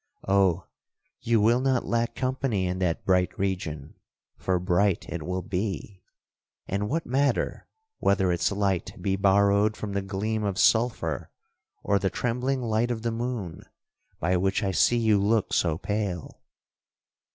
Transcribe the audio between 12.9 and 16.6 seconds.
the moon, by which I see you look so pale?'